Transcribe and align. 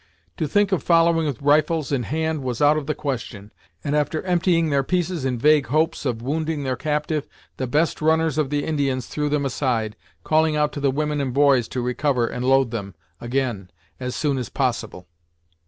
To 0.37 0.47
think 0.47 0.71
of 0.71 0.81
following 0.81 1.27
with 1.27 1.43
rifles 1.43 1.91
in 1.91 2.01
hand 2.01 2.41
was 2.41 2.59
out 2.59 2.75
of 2.75 2.87
the 2.87 2.95
question, 2.95 3.51
and 3.83 3.95
after 3.95 4.23
emptying 4.23 4.71
their 4.71 4.81
pieces 4.81 5.25
in 5.25 5.37
vague 5.37 5.67
hopes 5.67 6.07
of 6.07 6.23
wounding 6.23 6.63
their 6.63 6.75
captive, 6.75 7.27
the 7.57 7.67
best 7.67 8.01
runners 8.01 8.39
of 8.39 8.49
the 8.49 8.65
Indians 8.65 9.05
threw 9.05 9.29
them 9.29 9.45
aside, 9.45 9.95
calling 10.23 10.55
out 10.55 10.73
to 10.73 10.79
the 10.79 10.89
women 10.89 11.21
and 11.21 11.35
boys 11.35 11.67
to 11.67 11.81
recover 11.83 12.25
and 12.25 12.43
load 12.45 12.71
them, 12.71 12.95
again, 13.19 13.69
as 13.99 14.15
soon 14.15 14.39
as 14.39 14.49
possible. 14.49 15.05